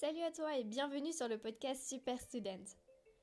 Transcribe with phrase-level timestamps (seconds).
[0.00, 2.62] Salut à toi et bienvenue sur le podcast Super Student.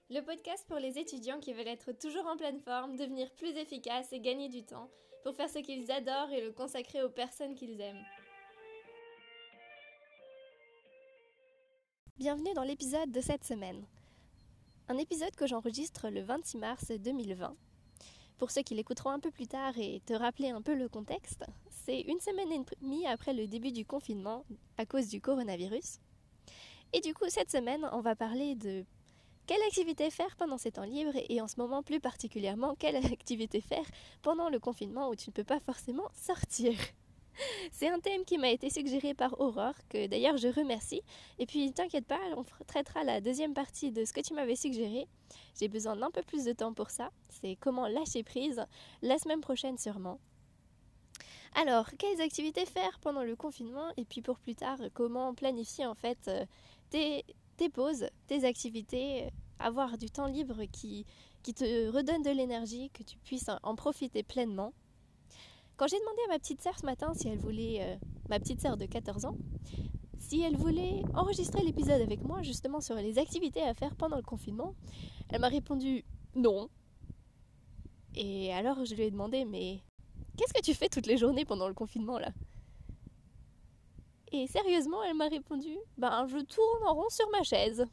[0.10, 4.12] Le podcast pour les étudiants qui veulent être toujours en pleine forme, devenir plus efficaces
[4.12, 4.89] et gagner du temps
[5.23, 8.03] pour faire ce qu'ils adorent et le consacrer aux personnes qu'ils aiment.
[12.18, 13.86] Bienvenue dans l'épisode de cette semaine.
[14.89, 17.55] Un épisode que j'enregistre le 26 mars 2020.
[18.38, 21.46] Pour ceux qui l'écouteront un peu plus tard et te rappeler un peu le contexte,
[21.70, 24.44] c'est une semaine et demie après le début du confinement
[24.78, 26.00] à cause du coronavirus.
[26.96, 28.86] Et du coup, cette semaine, on va parler de
[29.47, 33.60] quelle activité faire pendant ces temps libres et en ce moment plus particulièrement quelle activité
[33.60, 33.84] faire
[34.22, 36.74] pendant le confinement où tu ne peux pas forcément sortir.
[37.74, 41.02] C'est un thème qui m'a été suggéré par Aurore, que d'ailleurs je remercie.
[41.38, 45.05] Et puis t'inquiète pas, on traitera la deuxième partie de ce que tu m'avais suggéré.
[45.60, 47.12] J'ai besoin d'un peu plus de temps pour ça.
[47.30, 48.64] C'est comment lâcher prise
[49.02, 50.18] la semaine prochaine sûrement.
[51.58, 55.96] Alors, quelles activités faire pendant le confinement et puis pour plus tard, comment planifier en
[55.96, 56.30] fait
[56.94, 57.20] euh,
[57.58, 61.05] tes, pauses, tes activités, avoir du temps libre qui,
[61.44, 64.73] qui te redonne de l'énergie, que tu puisses en profiter pleinement.
[65.77, 67.95] Quand j'ai demandé à ma petite sœur ce matin si elle voulait, euh,
[68.30, 69.36] ma petite sœur de 14 ans,
[70.19, 74.23] si elle voulait enregistrer l'épisode avec moi justement sur les activités à faire pendant le
[74.23, 74.73] confinement,
[75.30, 76.03] elle m'a répondu
[76.36, 76.70] non.
[78.16, 79.81] Et alors je lui ai demandé mais
[80.38, 82.31] qu'est-ce que tu fais toutes les journées pendant le confinement là?
[84.44, 87.86] Et sérieusement, elle m'a répondu Ben, je tourne en rond sur ma chaise.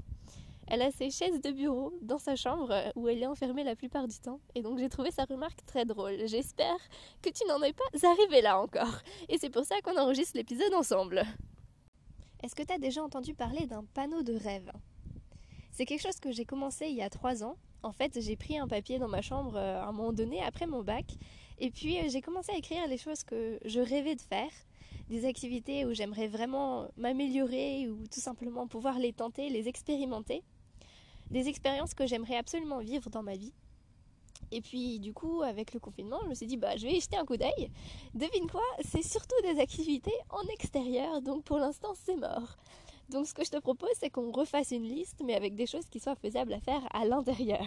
[0.67, 3.77] Elle a ses chaises de bureau dans sa chambre euh, où elle est enfermée la
[3.77, 4.41] plupart du temps.
[4.55, 6.17] Et donc j'ai trouvé sa remarque très drôle.
[6.27, 6.79] J'espère
[7.21, 9.01] que tu n'en es pas arrivé là encore.
[9.29, 11.25] Et c'est pour ça qu'on enregistre l'épisode ensemble.
[12.43, 14.73] Est-ce que tu as déjà entendu parler d'un panneau de rêve?
[15.73, 17.57] C'est quelque chose que j'ai commencé il y a trois ans.
[17.83, 20.67] En fait, j'ai pris un papier dans ma chambre euh, à un moment donné après
[20.67, 21.07] mon bac.
[21.59, 24.51] Et puis euh, j'ai commencé à écrire les choses que je rêvais de faire
[25.09, 30.43] des activités où j'aimerais vraiment m'améliorer ou tout simplement pouvoir les tenter, les expérimenter.
[31.31, 33.53] Des expériences que j'aimerais absolument vivre dans ma vie.
[34.51, 37.01] Et puis du coup, avec le confinement, je me suis dit, bah, je vais y
[37.01, 37.71] jeter un coup d'œil.
[38.15, 42.57] Devine quoi C'est surtout des activités en extérieur, donc pour l'instant, c'est mort.
[43.09, 45.87] Donc ce que je te propose, c'est qu'on refasse une liste, mais avec des choses
[45.91, 47.67] qui soient faisables à faire à l'intérieur.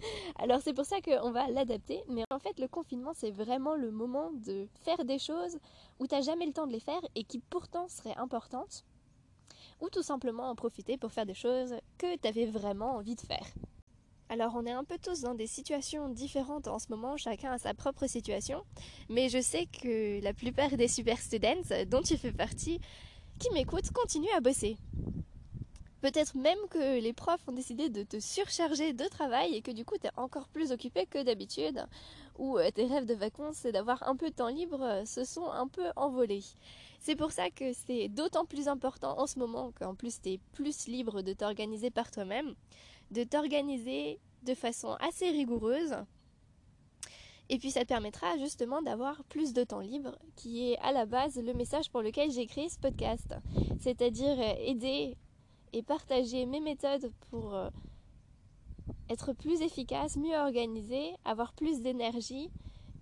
[0.36, 3.90] Alors c'est pour ça qu'on va l'adapter, mais en fait le confinement c'est vraiment le
[3.90, 5.58] moment de faire des choses
[5.98, 8.84] où tu n'as jamais le temps de les faire et qui pourtant seraient importantes,
[9.80, 13.20] ou tout simplement en profiter pour faire des choses que tu avais vraiment envie de
[13.20, 13.46] faire.
[14.30, 17.58] Alors on est un peu tous dans des situations différentes en ce moment, chacun a
[17.58, 18.62] sa propre situation,
[19.08, 22.78] mais je sais que la plupart des super students dont tu fais partie,
[23.38, 24.76] qui m'écoutent, continuent à bosser.
[26.00, 29.84] Peut-être même que les profs ont décidé de te surcharger de travail et que du
[29.84, 31.84] coup tu es encore plus occupé que d'habitude,
[32.38, 35.24] ou euh, tes rêves de vacances et d'avoir un peu de temps libre euh, se
[35.24, 36.44] sont un peu envolés.
[37.00, 40.40] C'est pour ça que c'est d'autant plus important en ce moment qu'en plus tu es
[40.52, 42.54] plus libre de t'organiser par toi-même,
[43.10, 45.96] de t'organiser de façon assez rigoureuse.
[47.50, 51.06] Et puis ça te permettra justement d'avoir plus de temps libre, qui est à la
[51.06, 53.34] base le message pour lequel j'ai créé ce podcast.
[53.80, 55.16] C'est-à-dire euh, aider
[55.72, 57.70] et partager mes méthodes pour euh,
[59.10, 62.50] être plus efficace, mieux organisé, avoir plus d'énergie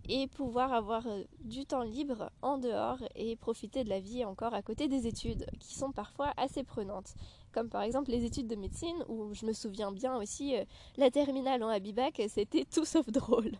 [0.08, 4.54] et pouvoir avoir euh, du temps libre en dehors et profiter de la vie encore
[4.54, 7.14] à côté des études qui sont parfois assez prenantes.
[7.52, 10.64] Comme par exemple les études de médecine où je me souviens bien aussi euh,
[10.96, 13.52] la terminale en Abibac, c'était tout sauf drôle.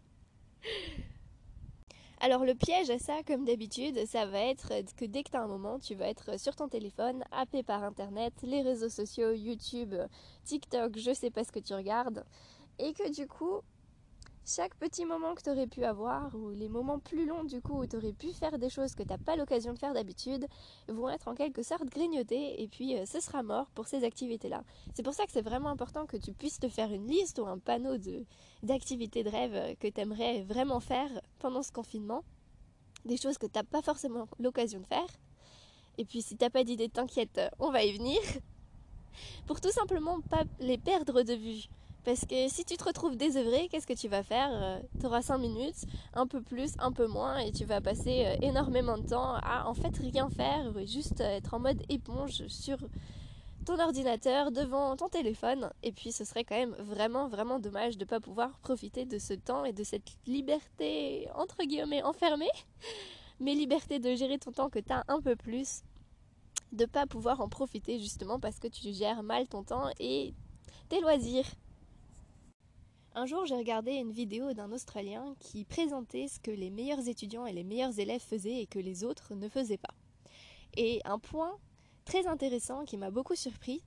[2.19, 5.47] Alors le piège à ça, comme d'habitude, ça va être que dès que tu un
[5.47, 9.95] moment, tu vas être sur ton téléphone, happé par Internet, les réseaux sociaux, YouTube,
[10.45, 12.25] TikTok, je sais pas ce que tu regardes,
[12.79, 13.61] et que du coup,
[14.47, 17.83] chaque petit moment que tu aurais pu avoir, ou les moments plus longs du coup
[17.83, 20.47] où tu aurais pu faire des choses que tu n'as pas l'occasion de faire d'habitude,
[20.89, 24.63] vont être en quelque sorte grignotés et puis euh, ce sera mort pour ces activités-là.
[24.95, 27.47] C'est pour ça que c'est vraiment important que tu puisses te faire une liste ou
[27.47, 27.97] un panneau
[28.63, 32.23] d'activités de, rêve euh, que tu aimerais vraiment faire pendant ce confinement.
[33.05, 35.09] Des choses que tu n'as pas forcément l'occasion de faire.
[35.99, 38.21] Et puis si t'as pas d'idée, t'inquiète, on va y venir.
[39.47, 41.69] Pour tout simplement pas les perdre de vue.
[42.07, 44.49] Parce que si tu te retrouves désœuvré, qu'est-ce que tu vas faire?
[44.53, 48.27] Euh, Tu auras 5 minutes, un peu plus, un peu moins, et tu vas passer
[48.27, 52.79] euh, énormément de temps à en fait rien faire, juste être en mode éponge sur
[53.65, 55.69] ton ordinateur, devant ton téléphone.
[55.83, 59.19] Et puis ce serait quand même vraiment, vraiment dommage de ne pas pouvoir profiter de
[59.19, 62.53] ce temps et de cette liberté, entre guillemets, enfermée,
[63.41, 65.83] mais liberté de gérer ton temps que tu as un peu plus
[66.71, 70.35] de pas pouvoir en profiter justement parce que tu gères mal ton temps et
[70.89, 71.47] tes loisirs.
[73.19, 77.47] Un jour, j'ai regardé une vidéo d'un Australien qui présentait ce que les meilleurs étudiants
[77.47, 79.95] et les meilleurs élèves faisaient et que les autres ne faisaient pas.
[80.77, 81.57] Et un point
[82.05, 83.83] très intéressant qui m'a beaucoup surpris,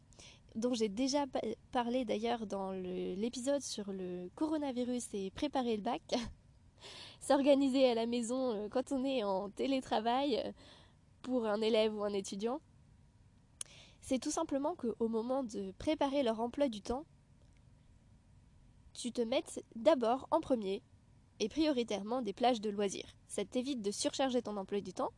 [0.55, 1.25] dont j'ai déjà
[1.71, 6.01] parlé d'ailleurs dans l'épisode sur le coronavirus et préparer le bac.
[7.21, 10.51] S'organiser à la maison euh, quand on est en télétravail euh,
[11.21, 12.61] pour un élève ou un étudiant.
[14.01, 17.05] C'est tout simplement qu'au moment de préparer leur emploi du temps,
[18.93, 20.81] tu te mettes d'abord en premier
[21.39, 23.15] et prioritairement des plages de loisirs.
[23.27, 25.11] Ça t'évite de surcharger ton emploi du temps.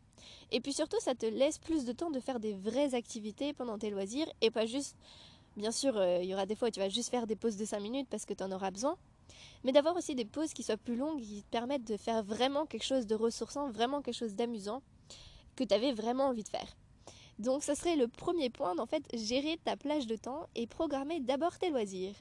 [0.51, 3.77] Et puis surtout, ça te laisse plus de temps de faire des vraies activités pendant
[3.77, 4.95] tes loisirs et pas juste.
[5.57, 7.57] Bien sûr, euh, il y aura des fois où tu vas juste faire des pauses
[7.57, 8.95] de 5 minutes parce que tu en auras besoin.
[9.63, 12.65] Mais d'avoir aussi des pauses qui soient plus longues, qui te permettent de faire vraiment
[12.65, 14.81] quelque chose de ressourçant, vraiment quelque chose d'amusant,
[15.55, 16.75] que tu avais vraiment envie de faire.
[17.41, 21.19] Donc ce serait le premier point d'en fait gérer ta plage de temps et programmer
[21.19, 22.15] d'abord tes loisirs.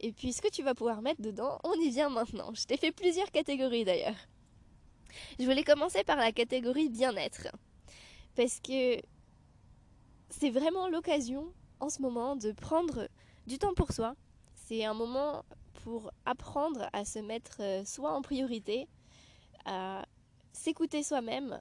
[0.00, 2.52] Et puis ce que tu vas pouvoir mettre dedans, on y vient maintenant.
[2.54, 4.16] Je t'ai fait plusieurs catégories d'ailleurs.
[5.38, 7.46] Je voulais commencer par la catégorie bien-être.
[8.34, 9.00] Parce que
[10.28, 13.08] c'est vraiment l'occasion en ce moment de prendre
[13.46, 14.16] du temps pour soi.
[14.56, 15.44] C'est un moment
[15.84, 18.88] pour apprendre à se mettre euh, soit en priorité,
[19.66, 20.04] à
[20.52, 21.60] s'écouter soi-même,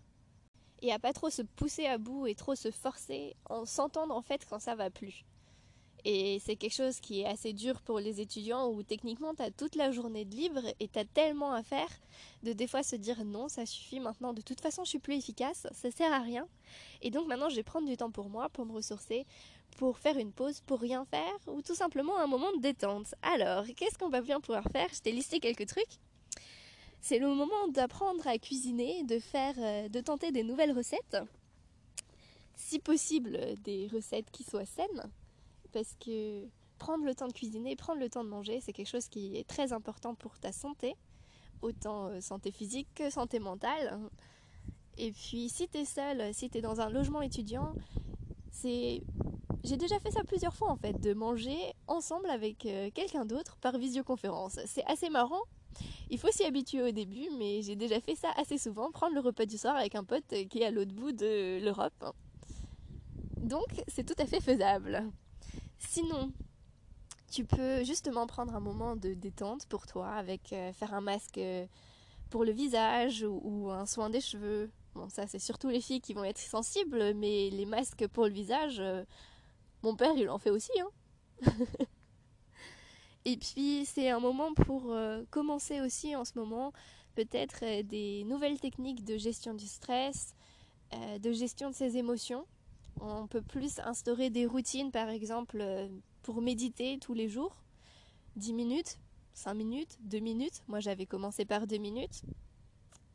[0.84, 4.22] et à pas trop se pousser à bout et trop se forcer en s'entendre en
[4.22, 5.26] fait quand ça va plus.
[6.06, 9.52] Et c'est quelque chose qui est assez dur pour les étudiants où techniquement tu as
[9.52, 11.88] toute la journée de libre et tu as tellement à faire
[12.44, 15.16] de des fois se dire non, ça suffit maintenant, de toute façon je suis plus
[15.16, 16.46] efficace, ça sert à rien.
[17.02, 19.26] Et donc maintenant je vais prendre du temps pour moi, pour me ressourcer,
[19.78, 23.16] pour faire une pause, pour rien faire ou tout simplement un moment de détente.
[23.22, 24.90] Alors, qu'est-ce qu'on va bien pouvoir faire?
[24.94, 26.00] Je t'ai listé quelques trucs.
[27.04, 31.18] C'est le moment d'apprendre à cuisiner, de faire, euh, de tenter des nouvelles recettes.
[32.56, 35.12] Si possible, des recettes qui soient saines,
[35.74, 36.46] parce que
[36.80, 39.46] prendre le temps de cuisiner, prendre le temps de manger, c'est quelque chose qui est
[39.46, 40.96] très important pour ta santé,
[41.62, 44.00] autant euh, santé physique que santé mentale.
[44.98, 47.74] Et puis, si tu es seul, si tu es dans un logement étudiant,
[48.50, 49.02] c'est
[49.66, 53.58] j'ai déjà fait ça plusieurs fois en fait, de manger ensemble avec euh, quelqu'un d'autre
[53.58, 54.58] par visioconférence.
[54.68, 55.44] C'est assez marrant
[56.10, 59.22] il faut s'y habituer au début, mais j'ai déjà fait ça assez souvent, prendre le
[59.22, 62.14] repas du soir avec un pote qui est à l'autre bout de l'Europe.
[63.38, 65.04] Donc c'est tout à fait faisable.
[65.78, 66.32] Sinon,
[67.32, 71.40] tu peux justement prendre un moment de détente pour toi avec euh, faire un masque
[71.40, 71.66] euh,
[72.30, 74.72] pour le visage ou, un soin des cheveux.
[74.94, 78.32] Bon, ça c'est surtout les filles qui vont être sensibles, mais les masques pour le
[78.32, 79.04] visage, euh,
[79.82, 80.72] mon père il en fait aussi.
[80.80, 81.52] Hein
[83.26, 86.74] Et puis c'est un moment pour euh, commencer aussi en ce moment
[87.16, 90.36] peut-être euh, des nouvelles techniques de gestion du stress,
[90.94, 92.46] euh, de gestion de ses émotions.
[93.00, 95.64] On peut plus instaurer des routines par exemple
[96.22, 97.56] pour méditer tous les jours.
[98.36, 98.98] 10 minutes,
[99.34, 100.62] 5 minutes, 2 minutes.
[100.68, 102.24] Moi j'avais commencé par 2 minutes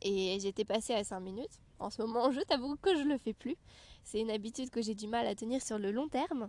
[0.01, 1.59] et j'étais passée à 5 minutes.
[1.77, 3.57] En ce moment je t'avoue que je ne le fais plus.
[4.03, 6.47] C'est une habitude que j'ai du mal à tenir sur le long terme.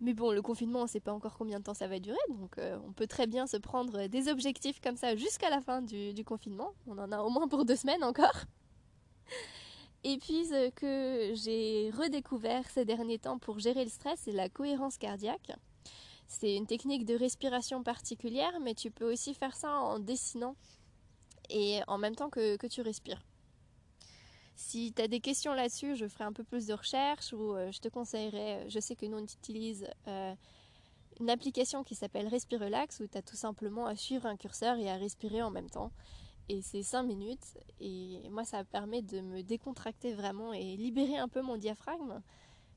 [0.00, 2.18] Mais bon, le confinement, on ne sait pas encore combien de temps ça va durer,
[2.28, 5.82] donc euh, on peut très bien se prendre des objectifs comme ça jusqu'à la fin
[5.82, 6.72] du, confinement.
[6.86, 8.44] On en a au moins pour deux semaines encore.
[10.04, 14.48] Et puis ce que j'ai redécouvert ces derniers temps pour gérer le stress, c'est la
[14.48, 15.52] cohérence cardiaque.
[16.26, 20.56] C'est une technique de respiration particulière, mais tu peux aussi faire ça en dessinant
[21.48, 23.22] et en même temps que tu respires.
[24.56, 27.72] Si tu as des questions là-dessus, je ferai un peu plus de recherche ou euh,
[27.72, 30.34] je te conseillerais, euh, je sais que nous on utilise euh,
[31.18, 34.88] une application qui s'appelle Respirelax où tu as tout simplement à suivre un curseur et
[34.88, 35.90] à respirer en même temps.
[36.48, 41.28] Et c'est 5 minutes et moi ça permet de me décontracter vraiment et libérer un
[41.28, 42.20] peu mon diaphragme.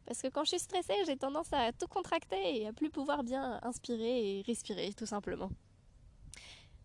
[0.05, 3.23] Parce que quand je suis stressée, j'ai tendance à tout contracter et à plus pouvoir
[3.23, 5.51] bien inspirer et respirer tout simplement.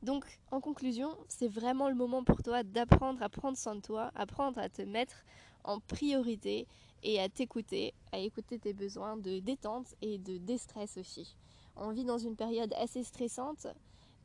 [0.03, 4.11] Donc, en conclusion, c'est vraiment le moment pour toi d'apprendre à prendre soin de toi,
[4.17, 5.25] apprendre à te mettre
[5.63, 6.67] en priorité
[7.05, 11.37] et à t'écouter, à écouter tes besoins de détente et de déstress aussi.
[11.77, 13.69] On vit dans une période assez stressante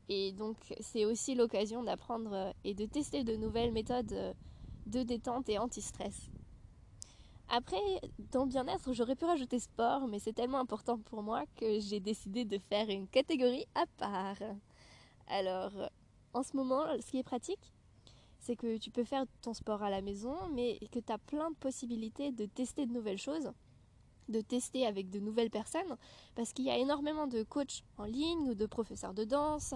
[0.08, 4.34] et donc c'est aussi l'occasion d'apprendre et de tester de nouvelles méthodes
[4.86, 6.28] de détente et anti-stress.
[7.50, 7.76] Après,
[8.32, 12.44] dans bien-être, j'aurais pu rajouter sport, mais c'est tellement important pour moi que j'ai décidé
[12.44, 14.36] de faire une catégorie à part.
[15.28, 15.72] Alors,
[16.34, 17.72] en ce moment, ce qui est pratique,
[18.38, 21.50] c'est que tu peux faire ton sport à la maison, mais que tu as plein
[21.50, 23.52] de possibilités de tester de nouvelles choses,
[24.28, 25.96] de tester avec de nouvelles personnes,
[26.34, 29.74] parce qu'il y a énormément de coachs en ligne ou de professeurs de danse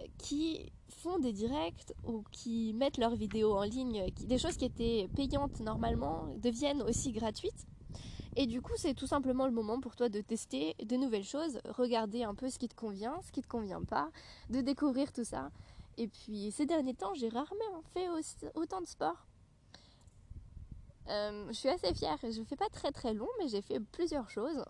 [0.00, 4.64] euh, qui font des directs ou qui mettent leurs vidéos en ligne, des choses qui
[4.64, 7.66] étaient payantes normalement deviennent aussi gratuites.
[8.36, 11.60] Et du coup, c'est tout simplement le moment pour toi de tester de nouvelles choses,
[11.68, 14.10] regarder un peu ce qui te convient, ce qui te convient pas,
[14.48, 15.50] de découvrir tout ça.
[15.98, 18.08] Et puis ces derniers temps, j'ai rarement fait
[18.54, 19.26] autant de sport.
[21.08, 22.16] Euh, je suis assez fière.
[22.22, 24.64] Je ne fais pas très très long, mais j'ai fait plusieurs choses.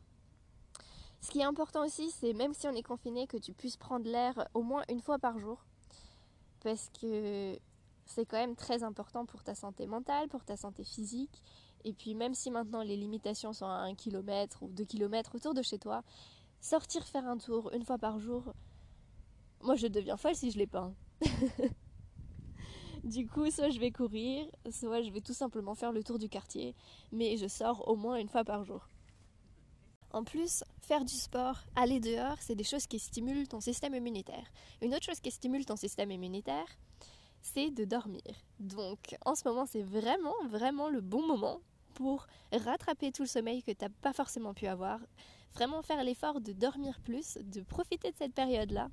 [1.21, 4.11] Ce qui est important aussi, c'est même si on est confiné, que tu puisses prendre
[4.11, 5.64] l'air au moins une fois par jour.
[6.64, 7.57] Parce que
[8.07, 11.42] c'est quand même très important pour ta santé mentale, pour ta santé physique.
[11.85, 15.55] Et puis même si maintenant les limitations sont à 1 km ou 2 km autour
[15.55, 16.03] de chez toi,
[16.61, 18.55] sortir faire un tour une fois par jour,
[19.62, 20.93] moi je deviens folle si je l'ai pas.
[21.23, 21.69] Hein.
[23.05, 26.29] du coup, soit je vais courir, soit je vais tout simplement faire le tour du
[26.29, 26.75] quartier,
[27.11, 28.89] mais je sors au moins une fois par jour.
[30.12, 34.47] En plus, faire du sport, aller dehors, c'est des choses qui stimulent ton système immunitaire.
[34.83, 36.67] Une autre chose qui stimule ton système immunitaire,
[37.41, 38.23] c'est de dormir.
[38.61, 41.61] Donc en ce moment, c'est vraiment, vraiment le bon moment
[41.95, 45.01] pour rattraper tout le sommeil que tu n'as pas forcément pu avoir.
[45.55, 48.89] Vraiment faire l'effort de dormir plus, de profiter de cette période-là.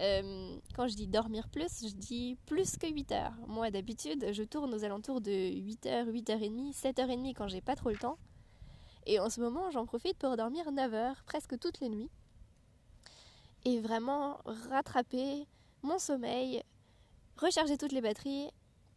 [0.00, 3.34] Euh, quand je dis dormir plus, je dis plus que 8 heures.
[3.46, 7.90] Moi, d'habitude, je tourne aux alentours de 8 h 8h30, 7h30 quand j'ai pas trop
[7.90, 8.18] le temps.
[9.06, 12.10] Et en ce moment, j'en profite pour dormir 9 heures, presque toutes les nuits.
[13.64, 15.46] Et vraiment rattraper
[15.82, 16.62] mon sommeil,
[17.36, 18.50] recharger toutes les batteries.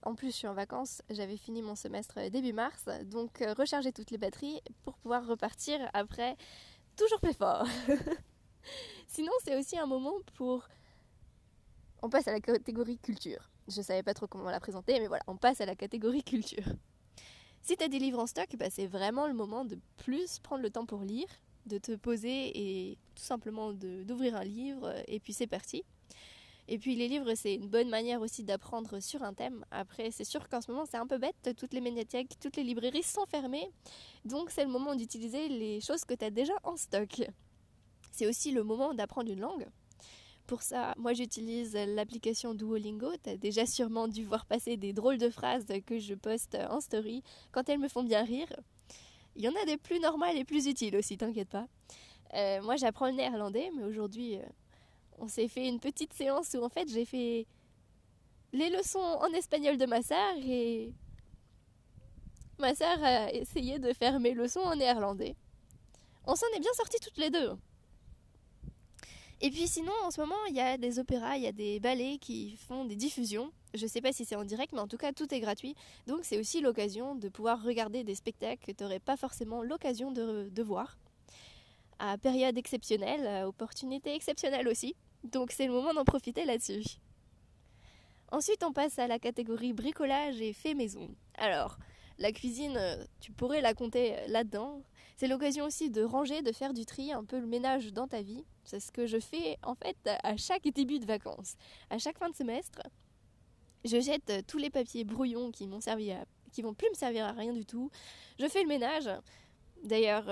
[0.07, 3.91] En plus, je suis en vacances, j'avais fini mon semestre début mars, donc euh, recharger
[3.91, 6.37] toutes les batteries pour pouvoir repartir après
[6.95, 7.67] toujours plus fort.
[9.09, 10.65] Sinon, c'est aussi un moment pour.
[12.01, 13.49] On passe à la catégorie culture.
[13.67, 16.63] Je savais pas trop comment la présenter, mais voilà, on passe à la catégorie culture.
[17.61, 20.61] Si tu as des livres en stock, bah, c'est vraiment le moment de plus prendre
[20.61, 21.27] le temps pour lire,
[21.65, 25.83] de te poser et tout simplement d'ouvrir un livre, et puis c'est parti.
[26.69, 29.63] Et puis les livres, c'est une bonne manière aussi d'apprendre sur un thème.
[29.71, 31.55] Après, c'est sûr qu'en ce moment, c'est un peu bête.
[31.55, 33.69] Toutes les médiathèques, toutes les librairies sont fermées.
[34.25, 37.21] Donc c'est le moment d'utiliser les choses que tu as déjà en stock.
[38.11, 39.67] C'est aussi le moment d'apprendre une langue.
[40.45, 43.11] Pour ça, moi j'utilise l'application Duolingo.
[43.23, 46.79] Tu as déjà sûrement dû voir passer des drôles de phrases que je poste en
[46.79, 47.21] story
[47.51, 48.47] quand elles me font bien rire.
[49.35, 51.67] Il y en a des plus normales et plus utiles aussi, t'inquiète pas.
[52.33, 54.43] Euh, moi j'apprends le néerlandais, mais aujourd'hui euh,
[55.17, 57.45] on s'est fait une petite séance où en fait j'ai fait
[58.53, 60.93] les leçons en espagnol de ma sœur et
[62.59, 65.35] ma sœur a essayé de faire mes leçons en néerlandais.
[66.25, 67.51] On s'en est bien sortis toutes les deux.
[69.39, 71.79] Et puis sinon, en ce moment, il y a des opéras, il y a des
[71.79, 73.51] ballets qui font des diffusions.
[73.75, 75.75] Je ne sais pas si c'est en direct, mais en tout cas, tout est gratuit.
[76.07, 80.11] Donc c'est aussi l'occasion de pouvoir regarder des spectacles que tu n'aurais pas forcément l'occasion
[80.11, 80.97] de, voir.
[81.99, 84.95] À période exceptionnelle, à opportunité exceptionnelle aussi.
[85.23, 86.99] Donc c'est le moment d'en profiter là-dessus.
[88.31, 91.09] Ensuite, on passe à la catégorie bricolage et fait maison.
[91.35, 91.77] Alors,
[92.19, 94.81] la cuisine, euh, tu pourrais la compter euh, là-dedans.
[95.15, 98.21] C'est l'occasion aussi de ranger, de faire du tri, un peu le ménage dans ta
[98.21, 98.43] vie.
[98.65, 101.55] C'est ce que je fais en fait à chaque début de vacances.
[101.89, 102.81] À chaque fin de semestre,
[103.85, 106.95] je jette euh, tous les papiers brouillons qui m'ont servi à, qui vont plus me
[106.95, 107.91] servir à rien du tout.
[108.39, 109.09] Je fais le ménage.
[109.83, 110.25] D'ailleurs,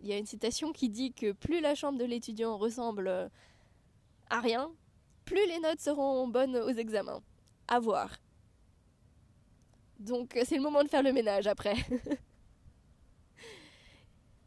[0.00, 3.30] il y a une citation qui dit que plus la chambre de l'étudiant ressemble
[4.40, 4.70] rien,
[5.24, 7.22] plus les notes seront bonnes aux examens.
[7.68, 8.16] À voir.
[9.98, 11.76] Donc c'est le moment de faire le ménage après.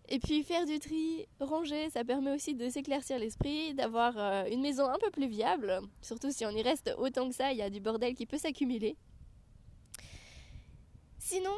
[0.07, 4.61] Et puis faire du tri, ranger, ça permet aussi de s'éclaircir l'esprit, d'avoir euh, une
[4.61, 5.81] maison un peu plus viable.
[6.01, 8.37] Surtout si on y reste autant que ça, il y a du bordel qui peut
[8.37, 8.97] s'accumuler.
[11.17, 11.55] Sinon,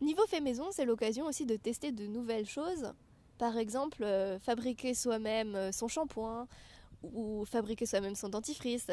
[0.00, 2.92] niveau fait maison, c'est l'occasion aussi de tester de nouvelles choses.
[3.38, 6.48] Par exemple, euh, fabriquer soi-même euh, son shampoing,
[7.02, 8.86] ou fabriquer soi-même son dentifrice.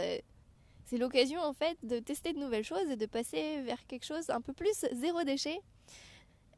[0.86, 4.30] C'est l'occasion en fait de tester de nouvelles choses et de passer vers quelque chose
[4.30, 5.60] un peu plus zéro déchet.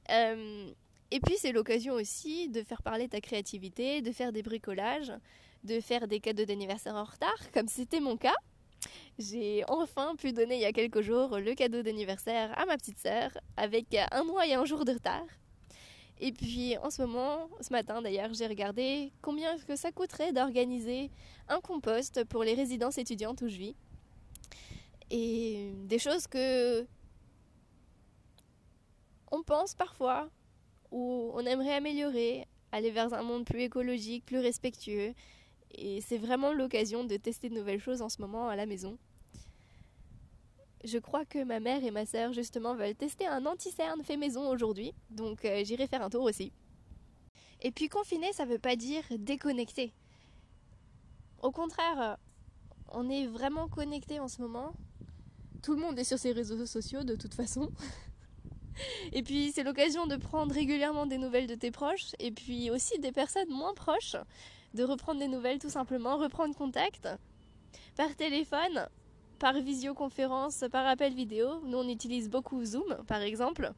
[0.09, 0.71] Euh,
[1.11, 5.13] et puis c'est l'occasion aussi de faire parler ta créativité, de faire des bricolages,
[5.63, 8.35] de faire des cadeaux d'anniversaire en retard, comme c'était mon cas.
[9.17, 12.99] J'ai enfin pu donner il y a quelques jours le cadeau d'anniversaire à ma petite
[12.99, 15.25] sœur avec un mois et un jour de retard.
[16.19, 21.11] Et puis en ce moment, ce matin d'ailleurs, j'ai regardé combien que ça coûterait d'organiser
[21.49, 23.75] un compost pour les résidences étudiantes où je vis.
[25.11, 26.85] Et des choses que
[29.31, 30.29] on pense parfois
[30.91, 35.13] ou on aimerait améliorer, aller vers un monde plus écologique, plus respectueux.
[35.77, 38.97] Et c'est vraiment l'occasion de tester de nouvelles choses en ce moment à la maison.
[40.85, 44.47] Je crois que ma mère et ma sœur justement veulent tester un anti-cerne fait maison
[44.47, 46.51] aujourd'hui, donc euh, j'irai faire un tour aussi.
[47.63, 49.95] Et puis confiner, ça veut pas dire déconnecter.
[51.41, 52.15] Au contraire, euh,
[52.89, 54.73] on est vraiment connecté en ce moment.
[55.63, 57.71] Tout le monde est sur ses réseaux sociaux de toute façon.
[59.11, 62.99] et puis c'est l'occasion de prendre régulièrement des nouvelles de tes proches et puis aussi
[62.99, 64.17] des personnes moins proches,
[64.75, 67.09] de reprendre des nouvelles tout simplement, reprendre contact
[67.95, 68.87] par téléphone
[69.39, 71.59] par visioconférence, par appel vidéo.
[71.65, 73.71] Nous, on utilise beaucoup Zoom, par exemple.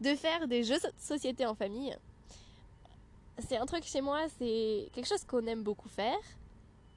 [0.00, 1.96] de faire des jeux de société en famille.
[3.38, 6.18] C'est un truc chez moi, c'est quelque chose qu'on aime beaucoup faire.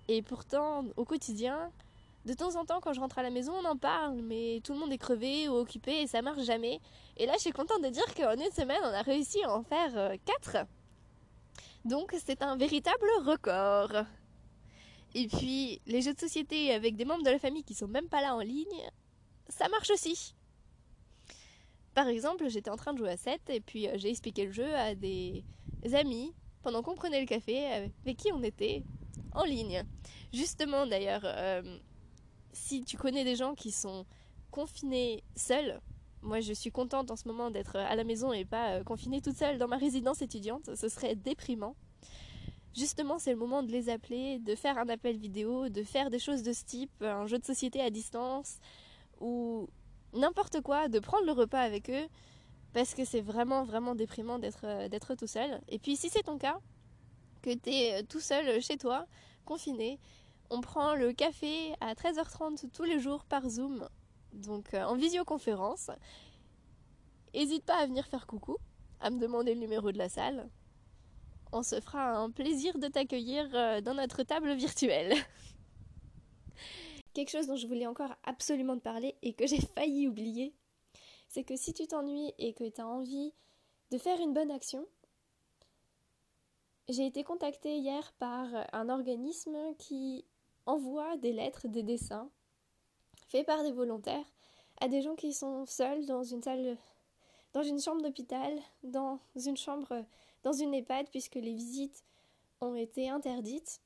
[0.07, 1.71] Et pourtant, au quotidien,
[2.25, 4.73] de temps en temps, quand je rentre à la maison, on en parle, mais tout
[4.73, 6.79] le monde est crevé ou occupé et ça marche jamais.
[7.17, 9.63] Et là, je suis contente de dire qu'en une semaine, on a réussi à en
[9.63, 9.91] faire
[10.25, 10.55] 4.
[10.55, 10.63] Euh,
[11.85, 14.05] Donc, c'est un véritable record.
[15.17, 18.09] Et puis, les jeux de société avec des membres de la famille qui sont même
[18.09, 18.91] pas là en ligne,
[19.47, 20.35] ça marche aussi.
[21.93, 24.51] Par exemple, j'étais en train de jouer à 7 et puis euh, j'ai expliqué le
[24.51, 25.45] jeu à des
[25.93, 28.83] amis pendant qu'on prenait le café avec qui on était
[29.31, 29.85] en ligne.
[30.33, 31.79] Justement d'ailleurs, euh,
[32.51, 34.05] si tu connais des gens qui sont
[34.51, 35.79] confinés seuls,
[36.21, 39.21] moi je suis contente en ce moment d'être à la maison et pas euh, confinée
[39.21, 41.77] toute seule dans ma résidence étudiante, ce serait déprimant.
[42.75, 46.19] Justement, c'est le moment de les appeler, de faire un appel vidéo, de faire des
[46.19, 48.57] choses de ce type, un jeu de société à distance,
[49.21, 49.69] ou
[50.13, 52.07] n'importe quoi, de prendre le repas avec eux,
[52.73, 55.61] parce que c'est vraiment, vraiment déprimant d'être, euh, tout seul.
[55.69, 56.59] Et puis si c'est ton cas,
[57.41, 59.07] que tu es euh, tout seul chez toi,
[59.45, 59.97] confiné,
[60.49, 63.87] on prend le café à 13h30 tous les jours par Zoom,
[64.33, 65.91] donc euh, en visioconférence.
[67.33, 68.57] N'hésite pas à venir faire coucou,
[68.99, 70.49] à me demander le numéro de la salle.
[71.57, 73.49] On se fera un plaisir de t'accueillir
[73.81, 75.13] dans notre table virtuelle.
[77.13, 80.53] Quelque chose dont je voulais encore absolument te parler et que j'ai failli oublier,
[81.29, 83.31] c'est que si tu t'ennuies et que tu as envie
[83.89, 84.85] de faire une bonne action,
[86.89, 90.25] j'ai été contactée hier par un organisme qui
[90.65, 92.29] envoie des lettres, des dessins,
[93.29, 94.29] faits par des volontaires,
[94.81, 96.77] à des gens qui sont seuls dans une salle,
[97.53, 100.03] dans une chambre d'hôpital, dans une chambre,
[100.45, 102.05] dans une EHPAD, puisque les visites
[102.61, 103.81] ont été interdites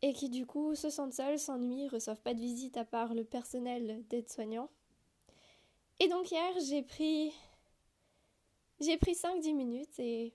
[0.00, 3.24] et qui du coup se sentent seuls, s'ennuient, reçoivent pas de visite à part le
[3.24, 4.68] personnel d'aide-soignant.
[5.98, 7.32] Et donc hier, j'ai pris
[8.80, 10.32] j'ai pris 5-10 minutes et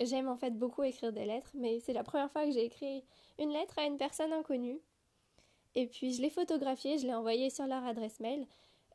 [0.00, 3.02] j'aime en fait beaucoup écrire des lettres, mais c'est la première fois que j'ai écrit
[3.38, 4.80] une lettre à une personne inconnue.
[5.74, 8.46] Et puis je l'ai photographiée, je l'ai envoyée sur leur adresse mail.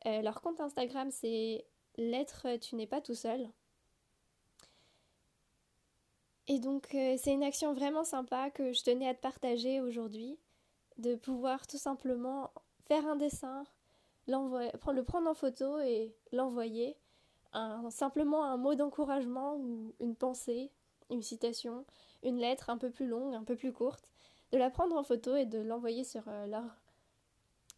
[0.06, 1.64] Euh, leur compte Instagram c'est
[1.96, 3.48] lettre tu n'es pas tout seul.
[6.48, 10.38] Et donc euh, c'est une action vraiment sympa que je tenais à te partager aujourd'hui,
[10.98, 12.52] de pouvoir tout simplement
[12.86, 13.64] faire un dessin,
[14.28, 16.96] le prendre en photo et l'envoyer,
[17.90, 20.70] simplement un mot d'encouragement ou une pensée,
[21.10, 21.84] une citation,
[22.22, 24.10] une lettre un peu plus longue, un peu plus courte,
[24.52, 26.64] de la prendre en photo et de l'envoyer sur euh, leur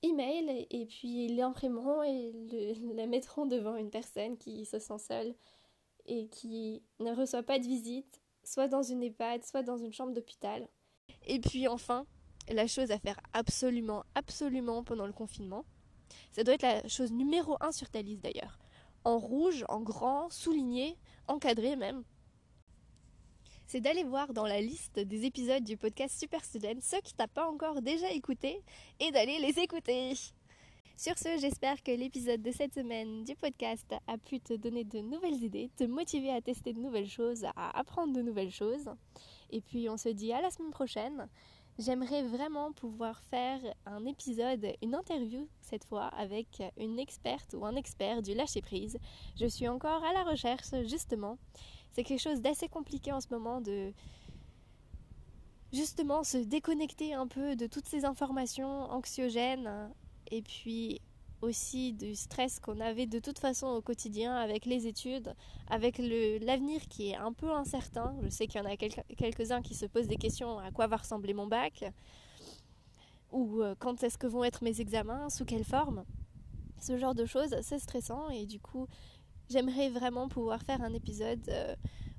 [0.03, 2.33] email et, puis ils l'imprimeront et
[2.95, 5.35] la mettront devant une personne qui se sent seule
[6.07, 10.15] et qui ne reçoit pas de visite soit dans une EHPAD, soit dans une chambre
[10.15, 10.67] d'hôpital.
[11.27, 12.07] Et puis enfin,
[12.49, 15.65] la chose à faire absolument, absolument pendant le confinement,
[16.33, 18.59] ça doit être la chose numéro un sur ta liste d'ailleurs.
[19.05, 22.05] En rouge, en grand, souligné, encadré même.
[23.67, 27.27] C'est d'aller voir dans la liste des épisodes du podcast Super Student ceux qui t'as
[27.27, 28.63] pas encore déjà écouté
[28.99, 30.15] et d'aller les écouter.
[30.99, 34.99] Sur ce, j'espère que l'épisode de cette semaine du podcast a pu te donner de
[34.99, 38.91] nouvelles idées, te motiver à tester de nouvelles choses, à apprendre de nouvelles choses.
[39.51, 41.29] Et puis on se dit à la semaine prochaine.
[41.79, 47.77] J'aimerais vraiment pouvoir faire un épisode, une interview cette fois avec une experte ou un
[47.77, 48.99] expert du lâcher prise.
[49.37, 51.39] Je suis encore à la recherche justement.
[51.93, 53.93] C'est quelque chose d'assez compliqué en ce moment de
[55.73, 59.93] justement se déconnecter un peu de toutes ces informations anxiogènes
[60.31, 61.01] et puis
[61.41, 65.35] aussi du stress qu'on avait de toute façon au quotidien avec les études,
[65.69, 68.17] avec l'avenir qui est un peu incertain.
[68.23, 70.97] Je sais qu'il y en a quelques-uns qui se posent des questions à quoi va
[70.97, 71.85] ressembler mon bac,
[73.31, 76.05] ou euh, quand est-ce que vont être mes examens, sous quelle forme?
[76.81, 78.87] Ce genre de choses, c'est stressant et du coup,
[79.51, 81.75] j'aimerais vraiment pouvoir faire un épisode euh,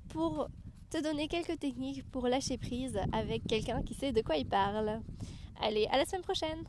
[0.08, 0.48] pour
[0.90, 5.00] te donner quelques techniques pour lâcher prise avec quelqu'un qui sait de quoi il parle.
[5.60, 6.64] Allez, à la semaine prochaine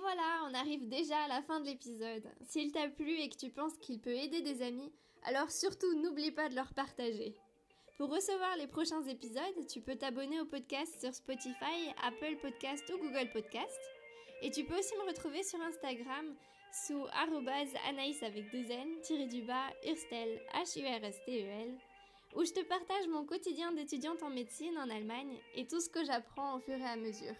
[0.00, 2.24] voilà, on arrive déjà à la fin de l'épisode.
[2.48, 4.92] S'il t'a plu et que tu penses qu'il peut aider des amis,
[5.24, 7.36] alors surtout n'oublie pas de leur partager.
[7.98, 12.98] Pour recevoir les prochains épisodes, tu peux t'abonner au podcast sur Spotify, Apple Podcast ou
[12.98, 13.78] Google Podcast.
[14.42, 16.34] Et tu peux aussi me retrouver sur Instagram
[16.72, 17.04] sous
[17.88, 21.76] anaïs avec deux n, tiré du bas, urstel, H-U-R-S-T-E-L,
[22.36, 26.04] où je te partage mon quotidien d'étudiante en médecine en Allemagne et tout ce que
[26.04, 27.34] j'apprends au fur et à mesure.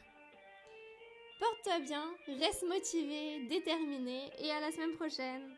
[1.40, 2.04] Porte-toi bien,
[2.38, 5.56] reste motivé, déterminé et à la semaine prochaine.